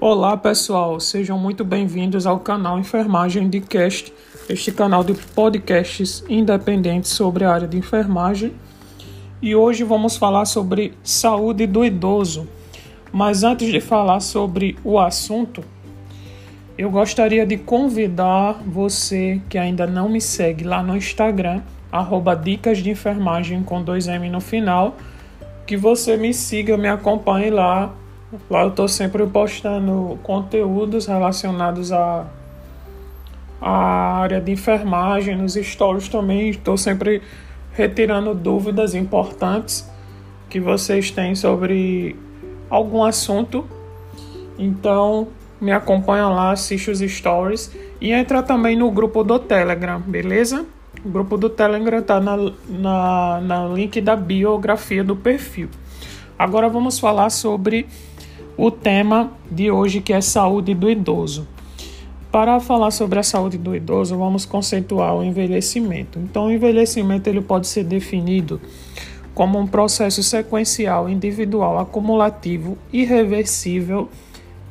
[0.00, 4.12] Olá pessoal, sejam muito bem-vindos ao canal Enfermagem de Cast,
[4.48, 8.52] este canal de podcasts independentes sobre a área de enfermagem.
[9.42, 12.46] E hoje vamos falar sobre saúde do idoso.
[13.10, 15.64] Mas antes de falar sobre o assunto,
[16.78, 21.60] eu gostaria de convidar você que ainda não me segue lá no Instagram,
[21.90, 24.96] arroba Dicas de Enfermagem com dois M no final,
[25.66, 27.92] que você me siga, me acompanhe lá
[28.50, 32.26] Lá eu estou sempre postando conteúdos relacionados à,
[33.58, 36.50] à área de enfermagem, nos stories também.
[36.50, 37.22] Estou sempre
[37.72, 39.88] retirando dúvidas importantes
[40.50, 42.16] que vocês têm sobre
[42.68, 43.66] algum assunto.
[44.58, 50.66] Então, me acompanha lá, assiste os stories e entra também no grupo do Telegram, beleza?
[51.02, 52.36] O grupo do Telegram está na,
[52.68, 55.70] na, na link da biografia do perfil.
[56.38, 57.86] Agora vamos falar sobre
[58.58, 61.46] o tema de hoje que é saúde do idoso.
[62.32, 66.18] Para falar sobre a saúde do idoso, vamos conceituar o envelhecimento.
[66.18, 68.60] Então, o envelhecimento ele pode ser definido
[69.32, 74.08] como um processo sequencial, individual, acumulativo, irreversível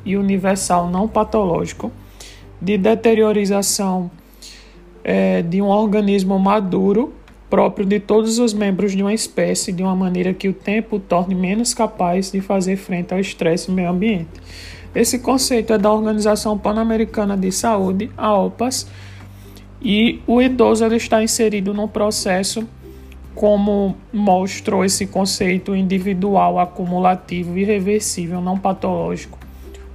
[0.04, 1.90] e universal não patológico
[2.60, 4.10] de deteriorização
[5.02, 7.14] é, de um organismo maduro
[7.50, 11.00] próprio de todos os membros de uma espécie de uma maneira que o tempo o
[11.00, 14.28] torne menos capaz de fazer frente ao estresse no meio ambiente.
[14.94, 18.86] Esse conceito é da Organização Pan-Americana de Saúde, a OPAS,
[19.80, 22.66] e o idoso está inserido no processo
[23.34, 29.38] como mostrou esse conceito individual, acumulativo, irreversível, não patológico,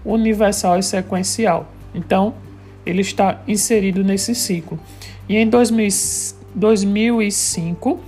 [0.06, 1.70] universal e sequencial.
[1.94, 2.34] Então,
[2.86, 4.80] ele está inserido nesse ciclo.
[5.28, 5.90] E em 2000
[6.56, 8.00] 2005,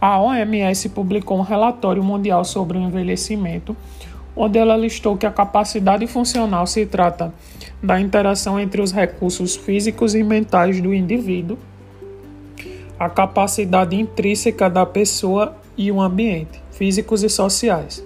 [0.00, 3.76] a OMS publicou um relatório mundial sobre o envelhecimento,
[4.34, 7.32] onde ela listou que a capacidade funcional se trata
[7.82, 11.58] da interação entre os recursos físicos e mentais do indivíduo,
[12.98, 18.04] a capacidade intrínseca da pessoa e o ambiente, físicos e sociais.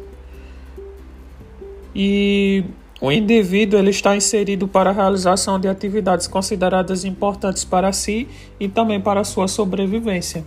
[1.95, 2.65] E
[3.01, 8.27] o indivíduo ele está inserido para a realização de atividades consideradas importantes para si
[8.59, 10.45] e também para a sua sobrevivência.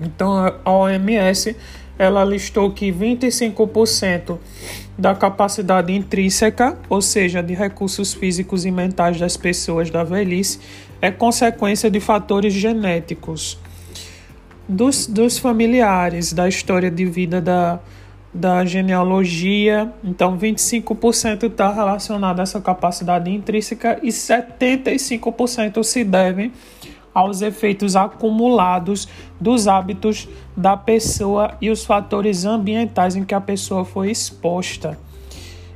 [0.00, 1.56] Então, a OMS
[1.98, 4.38] ela listou que 25%
[4.98, 10.60] da capacidade intrínseca, ou seja, de recursos físicos e mentais das pessoas da velhice,
[11.00, 13.58] é consequência de fatores genéticos
[14.68, 17.80] dos, dos familiares, da história de vida da,
[18.36, 19.90] da genealogia.
[20.04, 26.52] Então, 25% está relacionado a essa capacidade intrínseca e 75% se devem
[27.12, 29.08] aos efeitos acumulados
[29.40, 34.98] dos hábitos da pessoa e os fatores ambientais em que a pessoa foi exposta.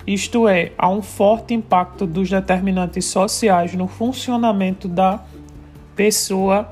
[0.07, 5.21] Isto é, há um forte impacto dos determinantes sociais no funcionamento da
[5.97, 6.69] pessoa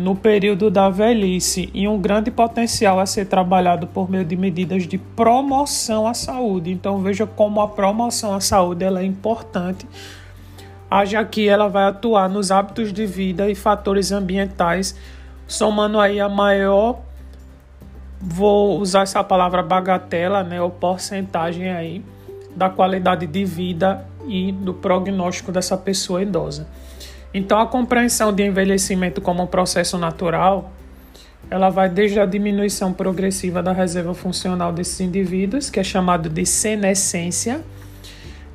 [0.00, 4.86] no período da velhice e um grande potencial a ser trabalhado por meio de medidas
[4.86, 6.70] de promoção à saúde.
[6.70, 9.86] Então veja como a promoção à saúde ela é importante,
[10.90, 14.96] haja que ela vai atuar nos hábitos de vida e fatores ambientais,
[15.46, 17.00] somando aí a maior
[18.18, 22.02] vou usar essa palavra bagatela, né, ou porcentagem aí
[22.56, 26.66] da qualidade de vida e do prognóstico dessa pessoa idosa.
[27.32, 30.72] Então, a compreensão de envelhecimento como um processo natural,
[31.48, 36.44] ela vai desde a diminuição progressiva da reserva funcional desses indivíduos, que é chamado de
[36.44, 37.60] senescência.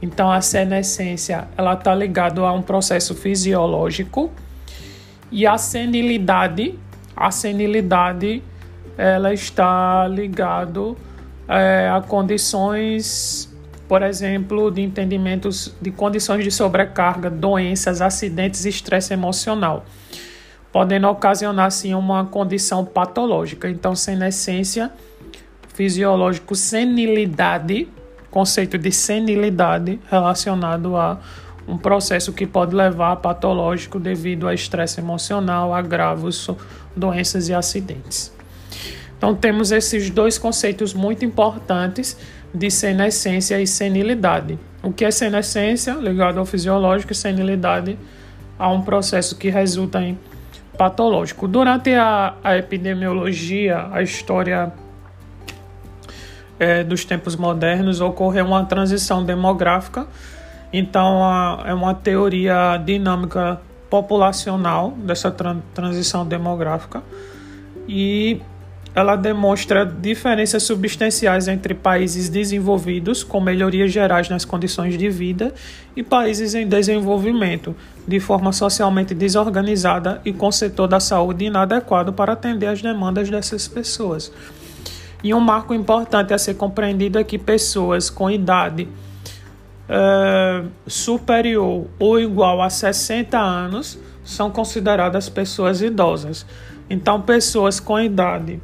[0.02, 4.30] Então, a senescência, ela está ligada a um processo fisiológico
[5.32, 6.78] e a senilidade,
[7.16, 8.44] a senilidade,
[8.98, 10.98] ela está ligado
[11.48, 13.55] é, a condições
[13.88, 19.86] por exemplo, de entendimentos de condições de sobrecarga, doenças, acidentes e estresse emocional,
[20.72, 23.70] podendo ocasionar assim uma condição patológica.
[23.70, 24.92] Então, senescência,
[25.74, 27.88] fisiológico, senilidade,
[28.32, 31.20] conceito de senilidade relacionado a
[31.68, 36.50] um processo que pode levar a patológico devido a estresse emocional, agravos,
[36.96, 38.34] doenças e acidentes.
[39.18, 42.18] Então, temos esses dois conceitos muito importantes
[42.56, 44.58] de senescência e senilidade.
[44.82, 45.94] O que é senescência?
[45.94, 47.98] Ligado ao fisiológico e senilidade
[48.58, 50.18] a um processo que resulta em
[50.78, 51.48] patológico.
[51.48, 54.72] Durante a, a epidemiologia, a história
[56.60, 60.08] é, dos tempos modernos, ocorreu uma transição demográfica.
[60.72, 63.60] Então, a, é uma teoria dinâmica
[63.90, 65.34] populacional dessa
[65.74, 67.04] transição demográfica.
[67.88, 68.42] E
[68.96, 75.54] ela demonstra diferenças substanciais entre países desenvolvidos, com melhorias gerais nas condições de vida,
[75.98, 77.76] e países em desenvolvimento,
[78.08, 83.68] de forma socialmente desorganizada e com setor da saúde inadequado para atender às demandas dessas
[83.68, 84.32] pessoas.
[85.22, 88.88] E um marco importante a ser compreendido é que pessoas com idade
[89.90, 96.46] é, superior ou igual a 60 anos são consideradas pessoas idosas.
[96.90, 98.62] Então, pessoas com idade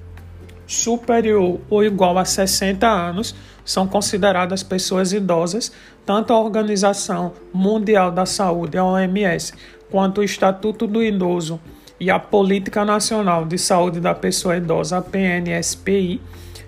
[0.71, 3.35] superior ou igual a 60 anos
[3.65, 5.71] são consideradas pessoas idosas,
[6.05, 9.53] tanto a Organização Mundial da Saúde, a OMS,
[9.89, 11.59] quanto o Estatuto do Idoso
[11.99, 16.21] e a Política Nacional de Saúde da Pessoa Idosa, a PNSPI,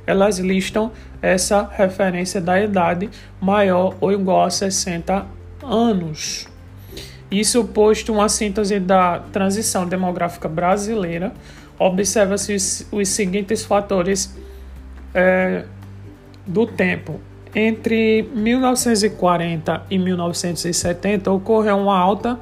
[0.05, 0.91] elas listam
[1.21, 3.09] essa referência da idade
[3.39, 5.25] maior ou igual a 60
[5.63, 6.45] anos.
[7.31, 11.33] Isso posto uma síntese da transição demográfica brasileira,
[11.87, 14.35] observa-se os, os, seguintes fatores
[15.13, 15.65] é,
[16.47, 17.19] do tempo.
[17.55, 22.39] Entre 1940 e 1970 ocorreu uma alta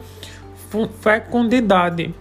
[1.01, 2.13] fecundidade.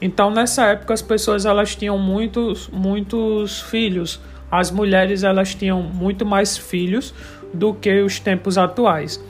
[0.00, 4.20] Então, nessa época, as pessoas elas tinham muitos, muitos filhos.
[4.50, 7.14] As mulheres elas tinham muito mais filhos
[7.52, 9.22] do que os tempos atuais.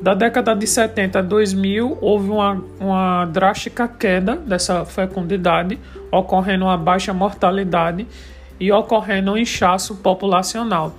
[0.00, 5.78] Da década de 70 a 2000, houve uma, uma drástica queda dessa fecundidade,
[6.10, 8.06] ocorrendo uma baixa mortalidade
[8.58, 10.94] e ocorrendo um inchaço populacional.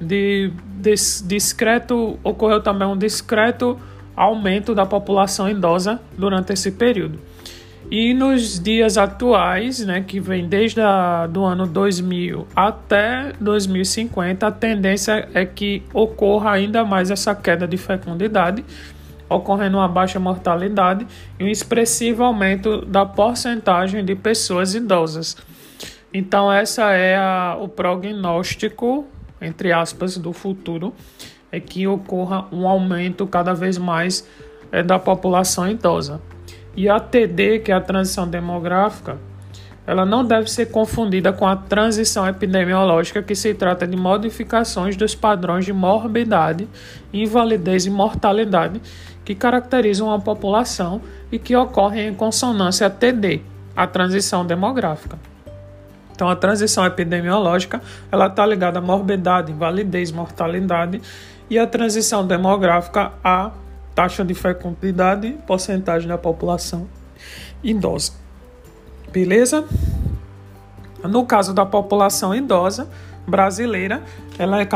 [0.00, 0.94] De, de,
[1.24, 3.78] discreto, ocorreu também um discreto
[4.16, 7.20] aumento da população idosa durante esse período.
[7.90, 14.52] E nos dias atuais, né, que vem desde o do ano 2000 até 2050, a
[14.52, 18.64] tendência é que ocorra ainda mais essa queda de fecundidade,
[19.28, 21.04] ocorrendo uma baixa mortalidade
[21.36, 25.36] e um expressivo aumento da porcentagem de pessoas idosas.
[26.14, 29.04] Então, essa é a, o prognóstico,
[29.42, 30.94] entre aspas, do futuro,
[31.50, 34.24] é que ocorra um aumento cada vez mais
[34.70, 36.20] é, da população idosa.
[36.76, 39.18] E a TD, que é a transição demográfica,
[39.86, 45.14] ela não deve ser confundida com a transição epidemiológica, que se trata de modificações dos
[45.14, 46.68] padrões de morbidade,
[47.12, 48.80] invalidez e mortalidade
[49.24, 51.00] que caracterizam a população
[51.30, 53.42] e que ocorrem em consonância a TD,
[53.76, 55.18] a transição demográfica.
[56.12, 57.80] Então, a transição epidemiológica
[58.12, 61.00] ela está ligada à morbidade, invalidez, mortalidade
[61.48, 63.50] e a transição demográfica a
[64.00, 66.88] taxa de fecundidade e porcentagem da população
[67.62, 68.12] idosa.
[69.12, 69.68] Beleza?
[71.04, 72.88] No caso da população idosa
[73.28, 74.02] brasileira,
[74.38, 74.66] ela é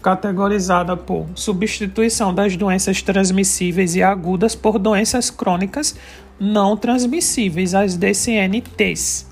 [0.00, 5.96] categorizada por substituição das doenças transmissíveis e agudas por doenças crônicas
[6.38, 9.26] não transmissíveis, as DCNTs,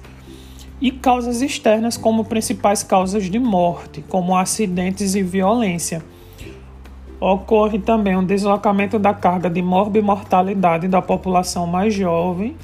[0.81, 6.03] e causas externas como principais causas de morte, como acidentes e violência.
[7.25, 12.57] Ocorre também um deslocamento da carga de morbimortalidade da população mais jovem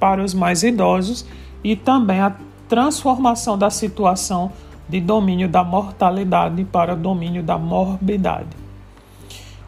[0.00, 1.24] para os mais idosos
[1.62, 2.34] e também a
[2.68, 4.50] transformação da situação
[4.88, 8.48] de domínio da mortalidade para domínio da morbidade.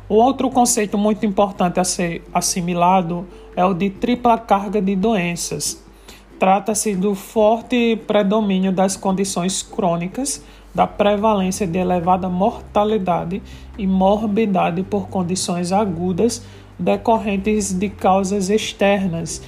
[0.08, 5.80] O outro conceito muito importante a ser assimilado é o de tripla carga de doenças.
[6.40, 10.42] Trata-se do forte predomínio das condições crônicas
[10.74, 13.40] da prevalência de elevada mortalidade
[13.78, 16.42] e morbidade por condições agudas
[16.78, 19.40] decorrentes de causas externas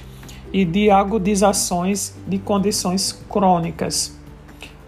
[0.53, 4.15] e de agudizações de condições crônicas.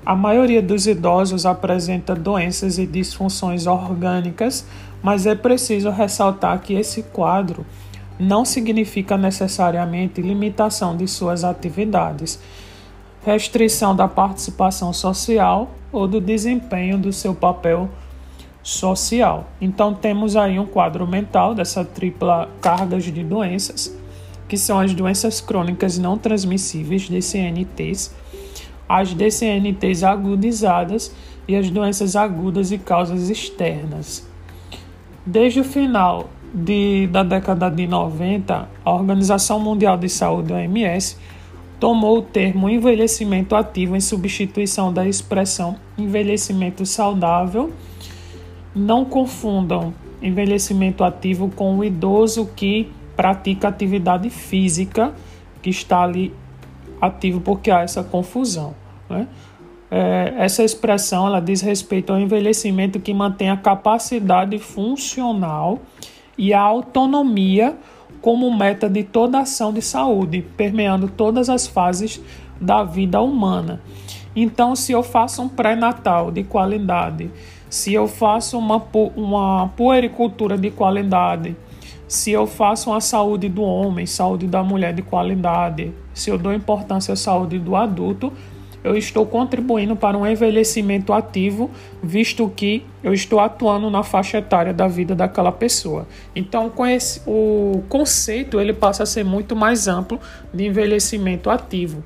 [0.05, 4.65] A maioria dos idosos apresenta doenças e disfunções orgânicas,
[5.03, 7.65] mas é preciso ressaltar que esse quadro
[8.17, 12.39] não significa necessariamente limitação de suas atividades,
[13.25, 17.89] restrição da participação social ou do desempenho do seu papel
[18.61, 19.49] social.
[19.59, 23.95] Então temos aí um quadro mental dessa tripla carga de doenças,
[24.47, 28.13] que são as doenças crônicas não transmissíveis, DCNTs,
[28.87, 31.13] as DCNTs agudizadas
[31.47, 34.27] e as doenças agudas e causas externas.
[35.25, 41.17] Desde o final de, da década de 90, a Organização Mundial de Saúde, OMS,
[41.79, 47.71] tomou o termo envelhecimento ativo em substituição da expressão envelhecimento saudável.
[48.75, 55.13] Não confundam envelhecimento ativo com o idoso que pratica atividade física,
[55.61, 56.33] que está ali
[57.01, 58.75] ativo, porque há essa confusão.
[59.09, 59.27] Né?
[59.89, 65.79] É, essa expressão ela diz respeito ao envelhecimento que mantém a capacidade funcional
[66.37, 67.75] e a autonomia
[68.21, 72.21] como meta de toda ação de saúde, permeando todas as fases
[72.59, 73.81] da vida humana.
[74.35, 77.31] Então, se eu faço um pré-natal de qualidade,
[77.69, 78.81] se eu faço uma,
[79.15, 81.55] uma puericultura de qualidade,
[82.07, 86.51] se eu faço uma saúde do homem, saúde da mulher de qualidade, se eu dou
[86.53, 88.33] importância à saúde do adulto,
[88.83, 91.69] eu estou contribuindo para um envelhecimento ativo,
[92.01, 96.07] visto que eu estou atuando na faixa etária da vida daquela pessoa.
[96.35, 96.71] Então,
[97.25, 100.19] o conceito ele passa a ser muito mais amplo
[100.53, 102.03] de envelhecimento ativo.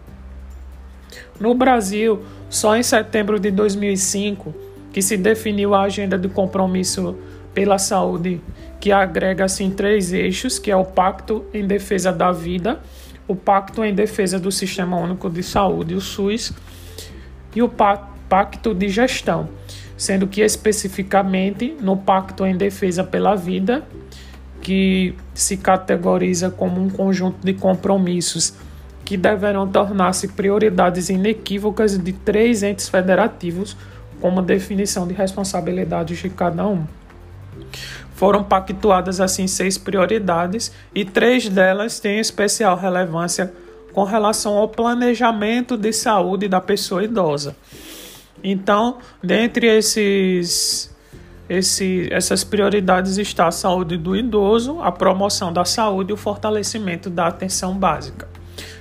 [1.39, 4.53] No Brasil, só em setembro de 2005
[4.91, 7.17] que se definiu a agenda de compromisso
[7.53, 8.39] pela saúde,
[8.79, 12.79] que agrega assim três eixos, que é o Pacto em Defesa da Vida,
[13.27, 16.53] o Pacto em Defesa do Sistema Único de Saúde, o SUS,
[17.55, 19.49] e o Pacto de Gestão,
[19.95, 23.83] sendo que especificamente no Pacto em Defesa pela Vida,
[24.61, 28.53] que se categoriza como um conjunto de compromissos
[29.03, 33.75] que deverão tornar-se prioridades inequívocas de três entes federativos,
[34.21, 36.85] como definição de responsabilidades de cada um.
[38.23, 43.53] Foram pactuadas assim seis prioridades e três delas têm especial relevância
[43.91, 47.53] com relação ao planejamento de saúde da pessoa idosa.
[48.41, 50.89] Então, dentre esses,
[51.49, 57.09] esse, essas prioridades está a saúde do idoso, a promoção da saúde e o fortalecimento
[57.09, 58.29] da atenção básica.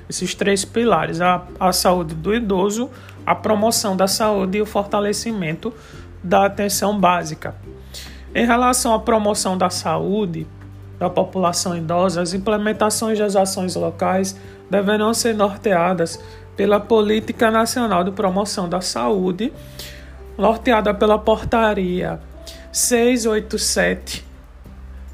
[0.09, 2.89] Esses três pilares, a, a saúde do idoso,
[3.27, 5.75] a promoção da saúde e o fortalecimento
[6.23, 7.57] da atenção básica.
[8.35, 10.47] Em relação à promoção da saúde
[10.99, 14.39] da população idosa, as implementações das ações locais
[14.71, 16.23] deverão ser norteadas
[16.57, 19.53] pela Política Nacional de Promoção da Saúde,
[20.39, 22.21] norteada pela Portaria
[22.71, 24.25] 687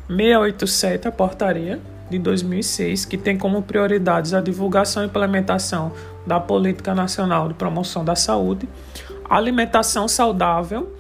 [0.08, 5.92] 687, a portaria de 2006, que tem como prioridades a divulgação e implementação
[6.26, 8.66] da Política Nacional de Promoção da Saúde,
[9.28, 10.96] alimentação saudável,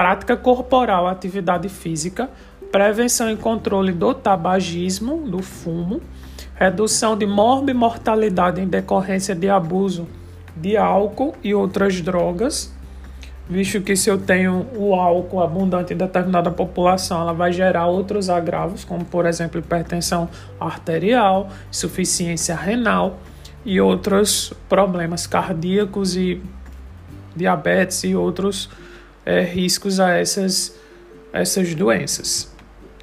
[0.00, 2.30] prática corporal, atividade física,
[2.72, 6.00] prevenção e controle do tabagismo, do fumo,
[6.54, 10.08] redução de morbimortalidade em decorrência de abuso
[10.56, 12.74] de álcool e outras drogas,
[13.46, 18.30] visto que se eu tenho o álcool abundante em determinada população, ela vai gerar outros
[18.30, 23.18] agravos, como por exemplo hipertensão arterial, insuficiência renal
[23.66, 26.42] e outros problemas cardíacos e
[27.36, 28.70] diabetes e outros
[29.24, 30.78] é, riscos a essas,
[31.32, 32.54] essas doenças.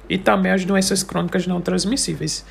[0.08, 2.44] E também as doenças crônicas não transmissíveis.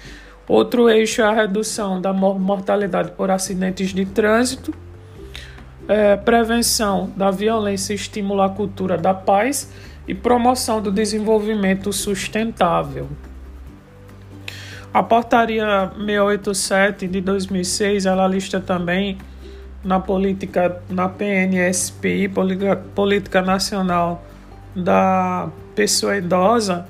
[0.47, 4.73] Outro eixo é a redução da mortalidade por acidentes de trânsito,
[5.87, 9.71] é, prevenção da violência estímulo à cultura da paz
[10.07, 13.09] e promoção do desenvolvimento sustentável.
[14.93, 19.17] A portaria 687 de 2006, ela lista também
[19.87, 24.21] na política, na PNSPI, Política, política Nacional
[24.75, 26.85] da Pessoa Idosa,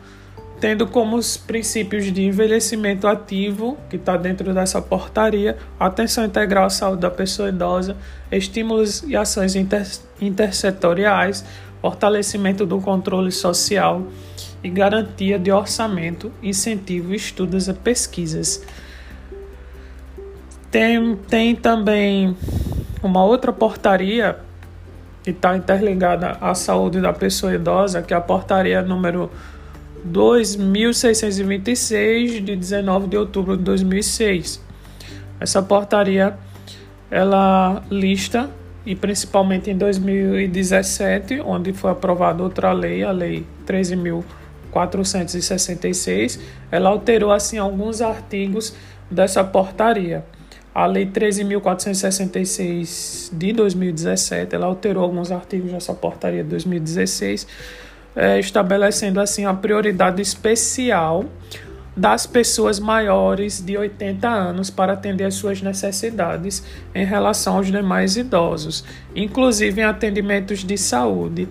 [0.60, 6.70] tendo como os princípios de envelhecimento ativo, que está dentro dessa portaria, atenção integral à
[6.72, 7.96] saúde da pessoa idosa,
[8.32, 9.88] estímulos e ações inter,
[10.20, 11.46] intersetoriais,
[11.80, 14.08] fortalecimento do controle social
[14.64, 18.66] e garantia de orçamento, incentivo, estudos e pesquisas.
[20.72, 22.36] Tem, tem também
[23.04, 24.38] uma outra portaria
[25.24, 29.30] que está interligada à saúde da pessoa idosa, que é a portaria número
[30.04, 34.64] 2626 de 19 de outubro de 2006.
[35.40, 36.36] Essa portaria
[37.12, 38.50] ela lista
[38.86, 46.40] e principalmente em 2017, onde foi aprovada outra lei, a lei 13.466,
[46.72, 48.74] ela alterou assim alguns artigos
[49.12, 50.24] dessa portaria.
[50.78, 57.48] A Lei 13.466 de 2017, ela alterou alguns artigos dessa portaria de 2016,
[58.16, 61.26] é, estabelecendo assim a prioridade especial
[61.96, 66.62] das pessoas maiores de 80 anos para atender às suas necessidades
[66.94, 71.50] em relação aos demais idosos, inclusive em atendimentos de saúde,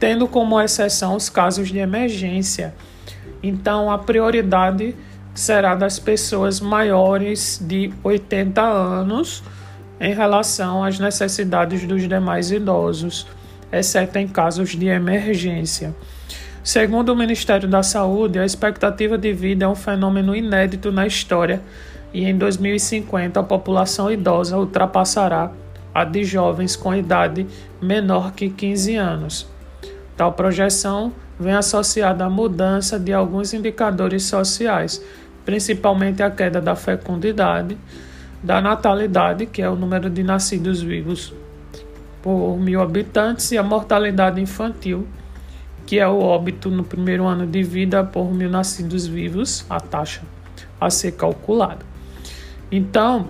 [0.00, 2.74] tendo como exceção os casos de emergência.
[3.40, 4.96] Então, a prioridade
[5.34, 9.42] será das pessoas maiores de 80 anos
[10.00, 13.26] em relação às necessidades dos demais idosos,
[13.72, 15.94] exceto em casos de emergência.
[16.62, 21.60] Segundo o Ministério da Saúde, a expectativa de vida é um fenômeno inédito na história
[22.12, 25.50] e em 2050 a população idosa ultrapassará
[25.92, 27.46] a de jovens com idade
[27.82, 29.46] menor que 15 anos.
[30.16, 35.02] Tal projeção vem associada à mudança de alguns indicadores sociais
[35.44, 37.76] principalmente a queda da fecundidade,
[38.42, 41.32] da natalidade, que é o número de nascidos vivos
[42.22, 45.06] por mil habitantes e a mortalidade infantil,
[45.86, 50.22] que é o óbito no primeiro ano de vida por mil nascidos vivos, a taxa
[50.80, 51.84] a ser calculada.
[52.70, 53.28] Então,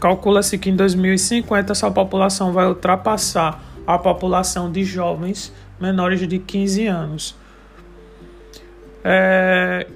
[0.00, 6.86] calcula-se que em 2050 essa população vai ultrapassar a população de jovens menores de 15
[6.86, 7.36] anos.
[9.02, 9.86] É,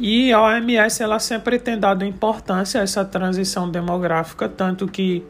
[0.00, 5.22] e a OMS ela sempre tem dado importância a essa transição demográfica, tanto que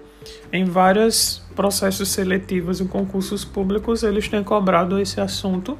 [0.53, 5.77] em vários processos seletivos e concursos públicos eles têm cobrado esse assunto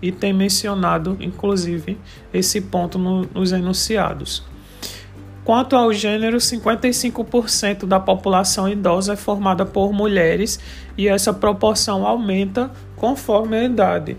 [0.00, 1.98] e têm mencionado, inclusive,
[2.32, 4.44] esse ponto no, nos enunciados.
[5.44, 10.60] Quanto ao gênero, 55% da população idosa é formada por mulheres
[10.96, 14.16] e essa proporção aumenta conforme a idade,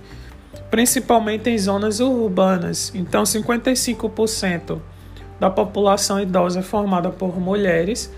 [0.69, 2.91] principalmente em zonas urbanas.
[2.95, 4.79] Então, 55%
[5.39, 8.11] da população idosa é formada por mulheres,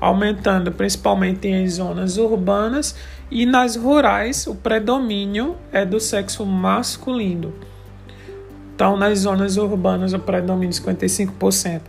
[0.00, 2.96] aumentando principalmente em zonas urbanas
[3.30, 7.52] e nas rurais o predomínio é do sexo masculino.
[8.74, 11.80] Então, nas zonas urbanas o predomínio é 55%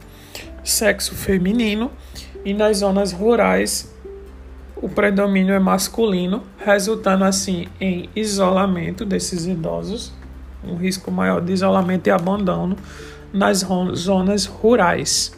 [0.63, 1.91] sexo feminino
[2.45, 3.92] e nas zonas rurais
[4.84, 10.12] o predomínio é masculino, resultando assim em isolamento desses idosos,
[10.62, 12.75] um risco maior de isolamento e abandono
[13.32, 15.32] nas zonas rurais.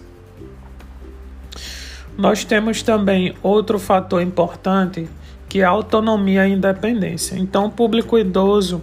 [2.17, 5.07] Nós temos também outro fator importante
[5.47, 7.37] que é a autonomia e independência.
[7.37, 8.81] Então, o público idoso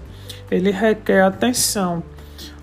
[0.48, 2.04] ele requer atenção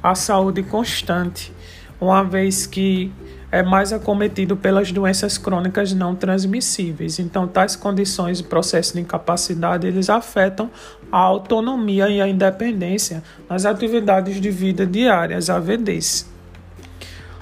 [0.01, 1.51] à saúde constante,
[2.00, 3.12] uma vez que
[3.51, 7.20] é mais acometido pelas doenças crônicas não transmissíveis.
[7.20, 10.70] Então, tais condições e processos de incapacidade eles afetam
[11.12, 16.29] a autonomia e a independência nas atividades de vida diárias, AVDs.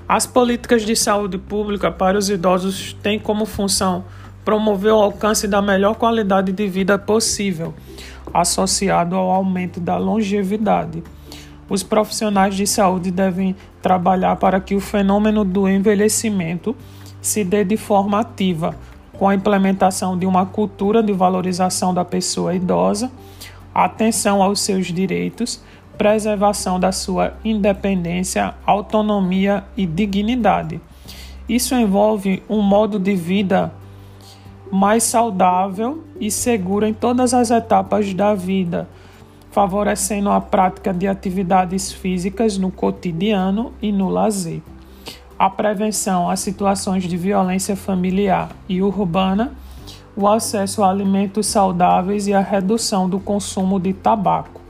[0.07, 4.05] As políticas de saúde pública para os idosos têm como função
[4.45, 7.73] promover o alcance da melhor qualidade de vida possível,
[8.33, 11.03] associado ao aumento da longevidade
[11.69, 16.75] os profissionais de saúde devem trabalhar para que o fenômeno do envelhecimento
[17.21, 18.75] se dê de forma ativa,
[19.13, 23.11] com a implementação de uma cultura de valorização da pessoa idosa,
[23.73, 25.61] atenção aos seus direitos,
[25.97, 30.79] preservação da sua independência, autonomia e dignidade.
[31.49, 33.73] Isso envolve um modo de vida
[34.71, 38.87] mais saudável e seguro em todas as etapas da vida
[39.57, 44.61] favorecendo a prática de atividades físicas no cotidiano e no lazer.
[45.35, 49.53] A prevenção a situações de violência familiar e urbana,
[50.15, 54.61] o acesso a alimentos saudáveis e a redução do consumo de tabaco.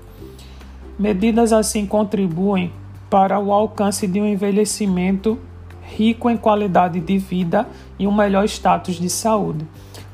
[0.98, 2.72] Medidas assim contribuem
[3.10, 5.38] para o alcance de um envelhecimento
[5.82, 7.68] rico em qualidade de vida
[8.00, 9.68] e um melhor status de saúde,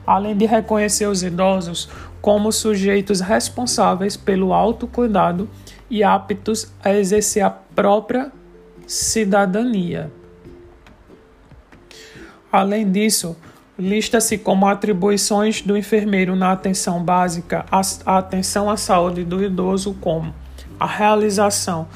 [0.06, 1.90] além de reconhecer os idosos
[2.22, 5.50] como sujeitos responsáveis pelo autocuidado
[5.90, 8.32] e aptos a exercer a própria
[8.88, 10.12] cidadania.
[12.52, 13.36] Além disso,
[13.78, 20.34] lista-se como atribuições do enfermeiro na atenção básica a atenção à saúde do idoso como
[20.80, 21.88] a realização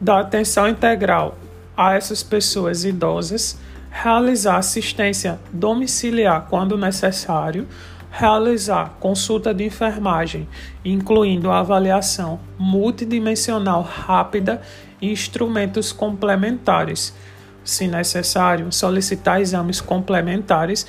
[0.00, 1.38] da atenção integral
[1.76, 3.58] a essas pessoas idosas,
[3.94, 7.66] realizar assistência domiciliar quando necessário,
[8.10, 10.48] realizar consulta de enfermagem,
[10.84, 14.60] incluindo avaliação multidimensional rápida
[15.00, 17.14] e instrumentos complementares.
[17.62, 20.86] Se necessário, solicitar exames complementares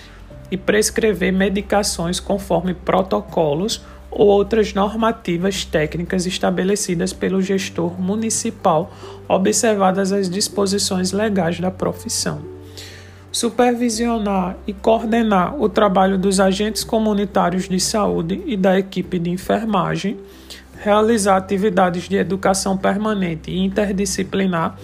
[0.50, 8.92] e prescrever medicações conforme protocolos ou outras normativas técnicas estabelecidas pelo gestor municipal,
[9.28, 12.55] observadas as disposições legais da profissão
[13.36, 20.18] supervisionar e coordenar o trabalho dos agentes comunitários de saúde e da equipe de enfermagem,
[20.82, 24.78] realizar atividades de educação permanente e interdisciplinar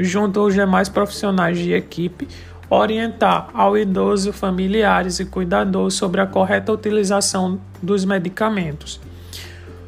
[0.00, 2.26] junto aos demais profissionais de equipe,
[2.68, 9.00] orientar ao idoso, familiares e cuidadores sobre a correta utilização dos medicamentos.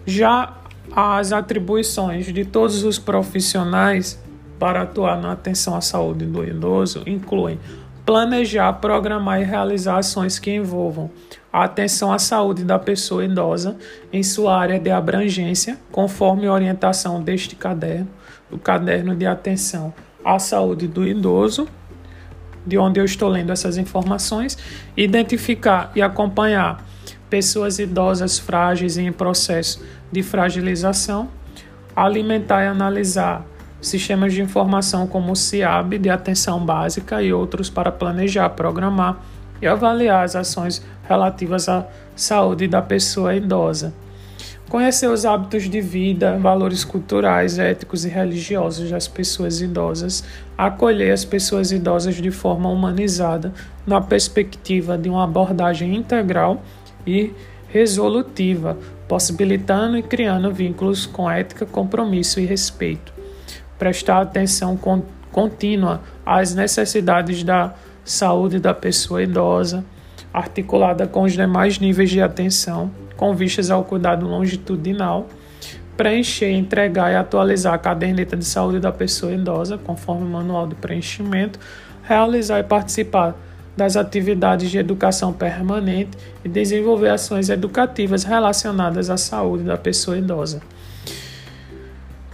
[0.07, 0.55] Já
[0.95, 4.23] as atribuições de todos os profissionais
[4.57, 7.59] para atuar na atenção à saúde do idoso incluem
[8.05, 11.11] planejar, programar e realizar ações que envolvam
[11.53, 13.77] a atenção à saúde da pessoa idosa
[14.13, 18.09] em sua área de abrangência, conforme orientação deste caderno,
[18.51, 21.69] o caderno de atenção à saúde do idoso,
[22.67, 24.59] de onde eu estou lendo essas informações,
[24.97, 26.85] identificar e acompanhar
[27.31, 31.29] pessoas idosas frágeis em processo de fragilização,
[31.95, 33.47] alimentar e analisar
[33.85, 39.21] sistemas de informação como o CIAB de atenção básica e outros para planejar, programar
[39.61, 43.93] e avaliar as ações relativas à saúde da pessoa idosa.
[44.69, 50.25] Conhecer os hábitos de vida, valores culturais, éticos e religiosos das pessoas idosas,
[50.57, 53.53] acolher as pessoas idosas de forma humanizada,
[53.87, 56.63] na perspectiva de uma abordagem integral
[57.07, 57.31] e
[57.69, 63.14] resolutiva, possibilitando e criando vínculos com ética, compromisso e respeito.
[63.79, 64.79] Prestar atenção
[65.33, 69.85] contínua às necessidades da saúde da pessoa idosa,
[70.33, 75.29] articulada com os demais níveis de atenção, com vistas ao cuidado longitudinal,
[75.97, 80.75] preencher, entregar e atualizar a caderneta de saúde da pessoa idosa, conforme o manual de
[80.75, 81.59] preenchimento,
[82.03, 83.35] realizar e participar
[83.77, 90.61] das atividades de educação permanente e desenvolver ações educativas relacionadas à saúde da pessoa idosa.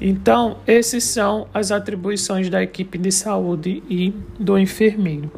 [0.00, 5.30] Então, esses são as atribuições da equipe de saúde e do enfermeiro.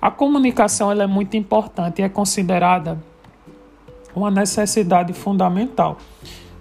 [0.00, 2.98] A comunicação ela é muito importante e é considerada
[4.16, 5.98] uma necessidade fundamental.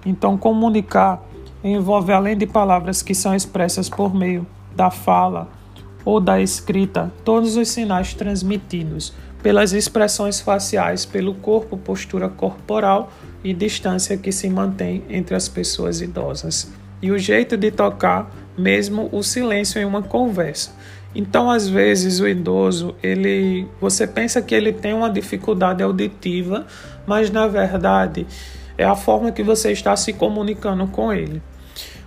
[0.06, 1.24] Então, comunicar
[1.63, 5.48] envolve, além de palavras que são expressas por meio da fala
[6.04, 13.12] ou da escrita, todos os sinais transmitidos pelas expressões faciais, pelo corpo, postura corporal
[13.44, 16.81] e distância que se mantém entre as pessoas idosas.
[17.02, 20.72] E o jeito de tocar, mesmo o silêncio em uma conversa.
[21.14, 26.66] Então, às vezes, o idoso, ele, você pensa que ele tem uma dificuldade auditiva,
[27.06, 28.26] mas na verdade
[28.78, 31.42] é a forma que você está se comunicando com ele.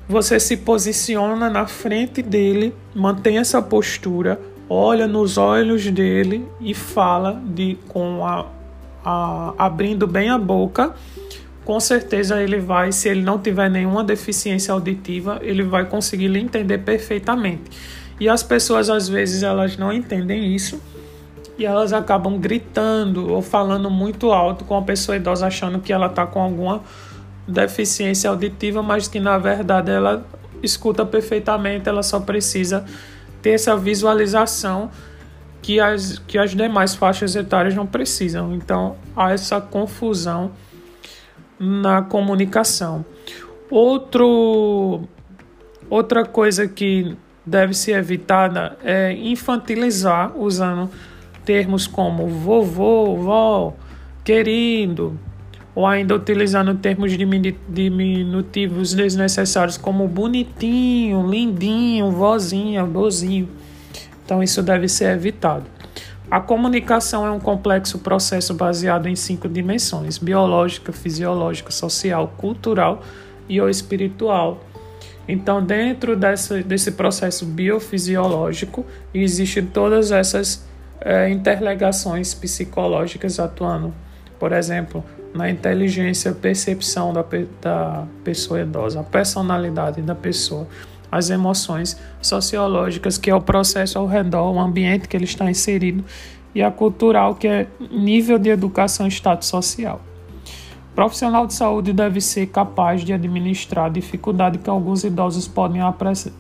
[0.09, 7.41] Você se posiciona na frente dele, mantém essa postura, olha nos olhos dele e fala
[7.47, 8.47] de com a,
[9.05, 10.95] a abrindo bem a boca.
[11.65, 16.39] Com certeza ele vai, se ele não tiver nenhuma deficiência auditiva, ele vai conseguir lhe
[16.39, 17.71] entender perfeitamente.
[18.21, 20.81] E as pessoas às vezes elas não entendem isso
[21.59, 26.07] e elas acabam gritando ou falando muito alto com a pessoa idosa achando que ela
[26.07, 26.83] está com alguma
[27.47, 30.27] deficiência auditiva, mas que na verdade ela
[30.63, 32.85] escuta perfeitamente, ela só precisa
[33.43, 34.91] ter essa visualização
[35.61, 38.55] que as, que as demais faixas etárias não precisam.
[38.55, 40.53] Então há essa confusão
[41.59, 43.05] na comunicação.
[43.71, 45.03] Outro,
[45.89, 50.91] outra coisa que deve ser evitada é infantilizar usando
[51.45, 53.75] termos como vovô, vó,
[54.25, 55.19] querido,
[55.75, 57.13] ou ainda utilizando termos
[57.69, 63.49] diminutivos desnecessários como bonitinho, lindinho, vozinha, bozinho.
[64.25, 65.74] Então isso deve ser evitado.
[66.31, 73.03] A comunicação é um complexo processo baseado em cinco dimensões: biológica, fisiológica, social, cultural
[73.49, 74.61] e ou espiritual.
[75.27, 80.67] Então, dentro dessa, desse processo biofisiológico, existem todas essas
[81.01, 83.95] é, interligações psicológicas atuando,
[84.39, 87.25] por exemplo, na inteligência, percepção da,
[87.61, 90.67] da pessoa idosa, a personalidade da pessoa,
[91.11, 96.05] as emoções sociológicas, que é o processo ao redor, o ambiente que ele está inserido,
[96.55, 100.01] e a cultural, que é nível de educação e status social.
[100.95, 106.33] Profissional de saúde deve ser capaz de administrar a dificuldade que alguns idosos podem apres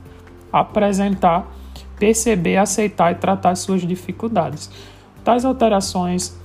[0.52, 1.52] apresentar,
[1.98, 4.70] perceber, aceitar e tratar suas dificuldades.
[5.24, 6.38] Tais alterações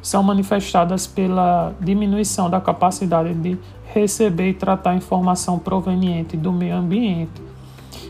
[0.00, 3.58] são manifestadas pela diminuição da capacidade de
[3.92, 7.47] receber e tratar informação proveniente do meio ambiente.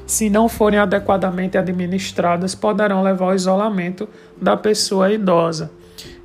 [0.06, 4.08] Se não forem adequadamente administradas, poderão levar ao isolamento
[4.40, 5.70] da pessoa idosa.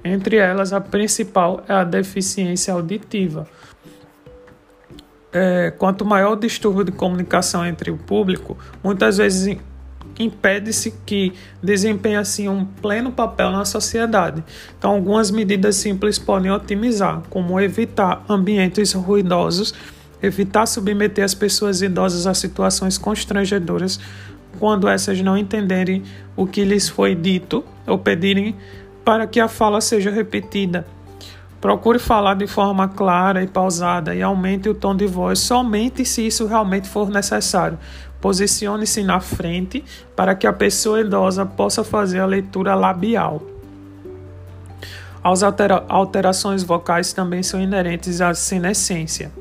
[0.04, 3.48] Entre elas, a principal é a deficiência auditiva.
[5.32, 9.58] É, quanto maior o distúrbio de comunicação entre o público, muitas vezes
[10.20, 14.44] impede-se que desempenhe assim um pleno papel na sociedade.
[14.78, 19.74] Então, algumas medidas simples podem otimizar, como evitar ambientes ruidosos,
[20.24, 24.00] evitar submeter as pessoas idosas a situações constrangedoras
[24.58, 26.04] quando essas não entenderem
[26.36, 28.56] o que lhes foi dito ou pedirem
[29.04, 30.88] para que a fala seja repetida.
[31.60, 36.26] Procure falar de forma clara e pausada e aumente o tom de voz somente se
[36.26, 37.78] isso realmente for necessário.
[38.22, 39.84] Posicione-se na frente
[40.16, 43.42] para que a pessoa idosa possa fazer a leitura labial.
[45.24, 49.32] As altera alterações vocais também são inerentes à senescência,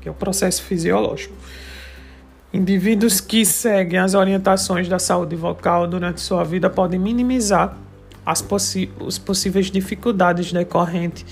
[0.00, 1.34] que é o processo fisiológico.
[2.52, 7.76] Indivíduos que seguem as orientações da saúde vocal durante sua vida podem minimizar
[8.24, 8.44] as
[9.00, 11.24] os possíveis dificuldades decorrentes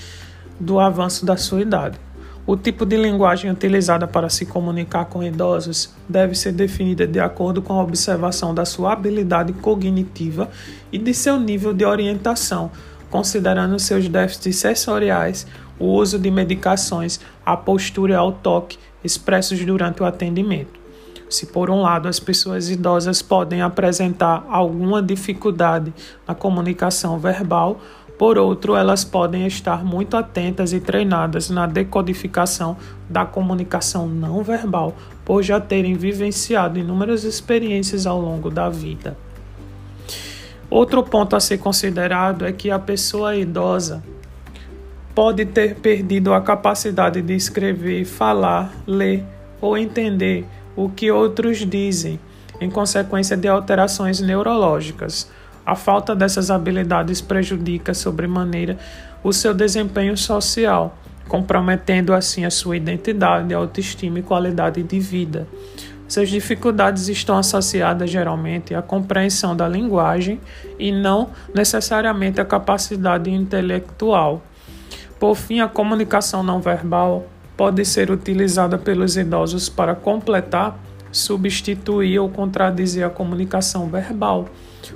[0.58, 1.98] do avanço da sua idade.
[2.46, 7.60] O tipo de linguagem utilizada para se comunicar com idosos deve ser definida de acordo
[7.60, 10.48] com a observação da sua habilidade cognitiva
[10.92, 12.70] e de seu nível de orientação,
[13.10, 15.44] considerando seus déficits sensoriais,
[15.78, 20.80] o uso de medicações, a postura e ao toque expressos durante o atendimento.
[21.28, 25.92] Se, por um lado, as pessoas idosas podem apresentar alguma dificuldade
[26.26, 27.80] na comunicação verbal,
[28.18, 32.76] por outro, elas podem estar muito atentas e treinadas na decodificação
[33.10, 39.18] da comunicação não verbal, por já terem vivenciado inúmeras experiências ao longo da vida.
[40.70, 44.02] Outro ponto a ser considerado é que a pessoa idosa
[45.16, 49.24] pode ter perdido a capacidade de escrever, falar, ler
[49.62, 50.44] ou entender
[50.76, 52.20] o que outros dizem,
[52.60, 55.30] em consequência de alterações neurológicas.
[55.64, 58.76] A falta dessas habilidades prejudica sobremaneira
[59.24, 65.48] o seu desempenho social, comprometendo assim a sua identidade, autoestima e qualidade de vida.
[66.06, 70.38] Suas dificuldades estão associadas geralmente à compreensão da linguagem
[70.78, 74.42] e não necessariamente à capacidade intelectual.
[75.18, 77.26] Por fim, a comunicação não verbal
[77.56, 80.78] pode ser utilizada pelos idosos para completar,
[81.10, 84.46] substituir ou contradizer a comunicação verbal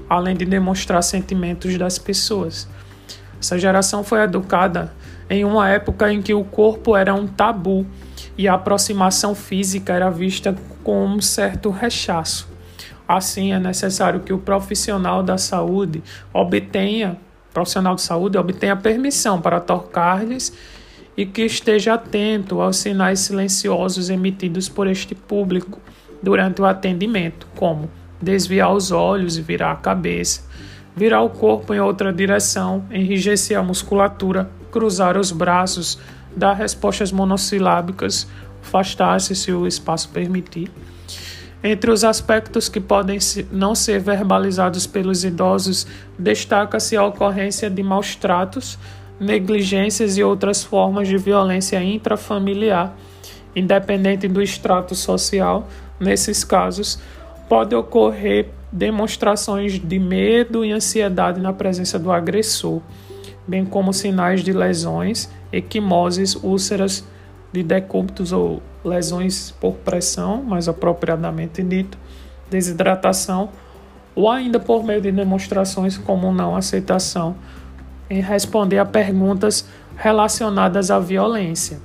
[0.08, 2.68] além de demonstrar sentimentos das pessoas.
[3.40, 4.92] Essa geração foi educada
[5.28, 7.86] em uma época em que o corpo era um tabu
[8.36, 10.54] e a aproximação física era vista
[10.84, 12.48] com um certo rechaço.
[13.08, 16.02] Assim, é necessário que o profissional da saúde
[16.32, 17.16] obtenha,
[17.52, 20.52] profissional de saúde obtenha permissão para tocar-lhes
[21.16, 25.80] e que esteja atento aos sinais silenciosos emitidos por este público
[26.22, 30.42] durante o atendimento, como desviar os olhos e virar a cabeça,
[30.94, 35.98] virar o corpo em outra direção, enrijecer a musculatura, cruzar os braços,
[36.36, 38.26] dar respostas monossilábicas,
[38.62, 40.70] afastar-se se o espaço permitir.
[41.62, 43.18] Entre os aspectos que podem
[43.52, 45.86] não ser verbalizados pelos idosos,
[46.18, 48.78] destaca-se a ocorrência de maus tratos,
[49.20, 52.96] negligências e outras formas de violência intrafamiliar,
[53.54, 55.68] independente do extrato social.
[56.00, 56.98] Nesses casos,
[57.46, 62.80] pode ocorrer demonstrações de medo e ansiedade na presença do agressor,
[63.46, 67.04] bem como sinais de lesões, equimoses, úlceras
[67.52, 71.98] de decúbitos ou lesões por pressão, mais apropriadamente dito,
[72.50, 73.50] desidratação,
[74.14, 77.36] ou ainda por meio de demonstrações como não aceitação
[78.08, 79.64] em responder a perguntas
[79.96, 81.80] relacionadas à violência.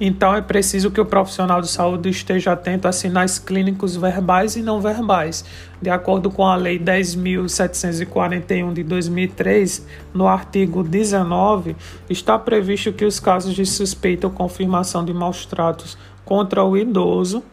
[0.00, 4.62] Então é preciso que o profissional de saúde esteja atento a sinais clínicos verbais e
[4.62, 5.44] não verbais.
[5.80, 11.76] De acordo com a Lei 10.741 de 2003, no artigo 19,
[12.10, 17.44] está previsto que os casos de suspeita ou confirmação de maus tratos contra o idoso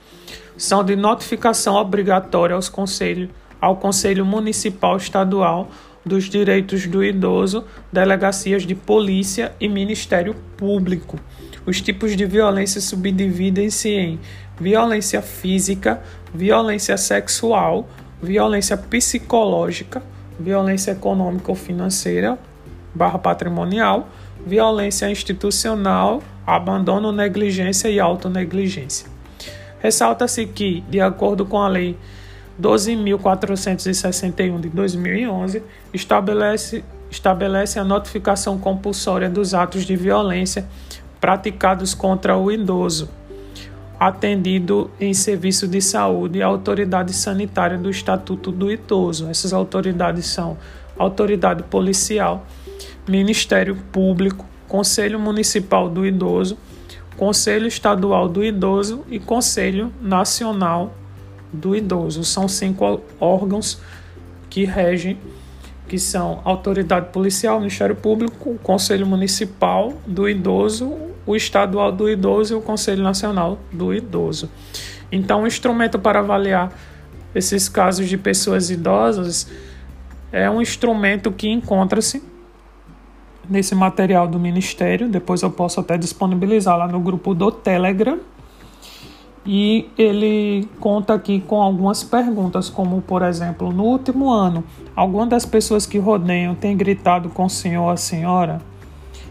[0.58, 5.69] são de notificação obrigatória aos conselho, ao Conselho Municipal Estadual
[6.04, 11.19] dos Direitos do Idoso, delegacias de polícia e Ministério Público.
[11.65, 14.19] Os tipos de violência subdividem-se em
[14.60, 16.02] violência física,
[16.34, 17.88] violência sexual,
[18.21, 20.02] violência psicológica,
[20.39, 22.38] violência econômica ou financeira,
[22.93, 24.10] barra patrimonial,
[24.45, 29.08] violência institucional, abandono, negligência e autonegligência.
[29.80, 31.97] Ressalta-se que, de acordo com a Lei
[32.62, 40.67] 12.461 de 2011, estabelece, estabelece a notificação compulsória dos atos de violência
[41.21, 43.07] praticados contra o idoso,
[43.99, 49.29] atendido em serviço de saúde e autoridade sanitária do Estatuto do Idoso.
[49.29, 50.57] Essas autoridades são
[50.97, 52.45] Autoridade Policial,
[53.07, 56.57] Ministério Público, Conselho Municipal do Idoso,
[57.15, 60.95] Conselho Estadual do Idoso e Conselho Nacional
[61.53, 62.23] do Idoso.
[62.23, 63.79] São cinco órgãos
[64.49, 65.19] que regem
[65.88, 72.57] que são Autoridade Policial, Ministério Público, Conselho Municipal do Idoso, o Estadual do Idoso e
[72.57, 74.49] o Conselho Nacional do Idoso.
[75.12, 76.71] Então, o instrumento para avaliar
[77.34, 79.49] esses casos de pessoas idosas
[80.31, 82.23] é um instrumento que encontra-se
[83.49, 85.10] nesse material do Ministério.
[85.10, 88.19] Depois eu posso até disponibilizar lá no grupo do Telegram
[89.45, 94.63] e ele conta aqui com algumas perguntas, como por exemplo, no último ano,
[94.95, 98.62] alguma das pessoas que rodeiam tem gritado com o senhor a senhora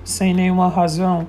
[0.04, 1.26] sem nenhuma razão?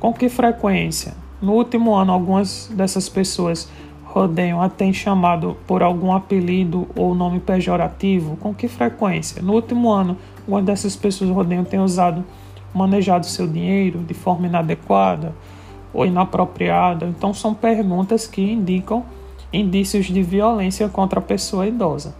[0.00, 1.14] Com que frequência?
[1.40, 3.70] No último ano, algumas dessas pessoas
[4.04, 8.36] rodeiam a têm chamado por algum apelido ou nome pejorativo?
[8.38, 9.40] Com que frequência?
[9.40, 12.24] No último ano, algumas dessas pessoas rodeiam têm usado,
[12.74, 15.32] manejado seu dinheiro de forma inadequada?
[15.92, 17.06] ou inapropriada.
[17.06, 19.04] Então, são perguntas que indicam
[19.52, 22.14] indícios de violência contra a pessoa idosa.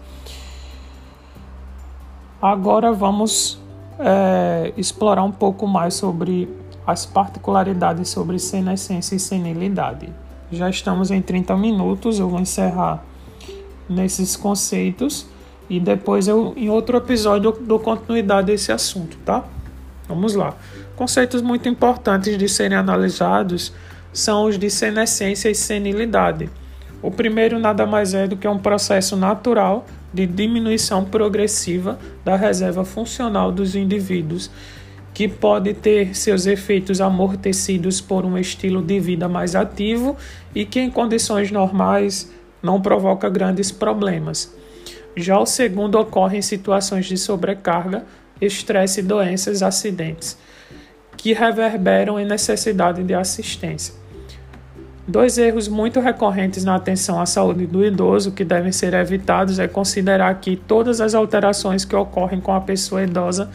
[2.43, 3.61] Agora vamos
[3.99, 6.49] é, explorar um pouco mais sobre
[6.87, 10.09] as particularidades sobre senescência e senilidade.
[10.51, 13.05] Já estamos em 30 minutos, eu vou encerrar
[13.89, 15.27] nesses conceitos
[15.69, 19.45] e depois eu em outro episódio eu dou continuidade a esse assunto, tá?
[20.09, 20.55] Vamos lá.
[20.97, 23.73] Conceitos muito importantes de serem analisados
[24.13, 26.51] são os de senescência e senilidade.
[27.03, 32.85] O primeiro nada mais é do que um processo natural de diminuição progressiva da reserva
[32.85, 34.51] funcional dos indivíduos,
[35.21, 40.17] que pode ter seus efeitos amortecidos por um estilo de vida mais ativo
[40.55, 44.51] e que, em condições normais, não provoca grandes problemas.
[45.15, 48.07] Já o segundo ocorre em situações de sobrecarga,
[48.41, 50.39] estresse, doenças, acidentes,
[51.19, 53.93] que reverberam em necessidade de assistência.
[55.07, 59.69] Dois erros muito recorrentes na atenção à saúde do idoso que devem ser evitados é
[59.69, 63.51] considerar que todas as alterações que ocorrem com a pessoa idosa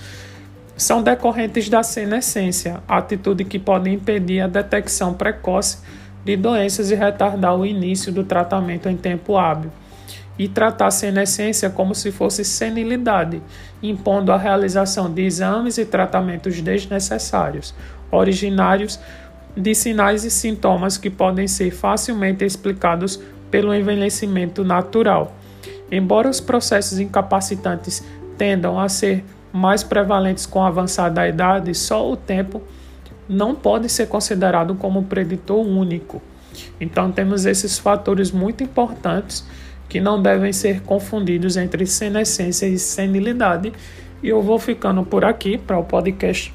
[0.77, 5.77] são decorrentes da senescência, atitude que pode impedir a detecção precoce
[6.23, 9.71] de doenças e retardar o início do tratamento em tempo hábil.
[10.38, 13.41] E tratar a senescência como se fosse senilidade,
[13.81, 17.73] impondo a realização de exames e tratamentos desnecessários,
[18.11, 18.99] originários
[19.55, 23.17] de sinais e sintomas que podem ser facilmente explicados
[23.49, 25.33] pelo envelhecimento natural.
[25.89, 28.03] Embora os processos incapacitantes
[28.38, 29.23] tendam a ser
[29.56, 32.62] mais prevalentes com a avançada idade, só o tempo
[33.28, 36.22] não pode ser considerado como preditor único.
[36.80, 39.46] Então temos esses fatores muito importantes
[39.88, 43.72] que não devem ser confundidos entre senescência e senilidade.
[44.22, 46.54] E eu vou ficando por aqui para o podcast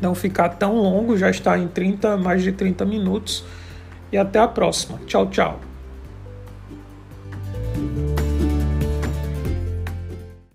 [0.00, 3.44] não ficar tão longo, já está em 30, mais de 30 minutos.
[4.12, 5.00] E até a próxima.
[5.06, 5.60] Tchau, tchau.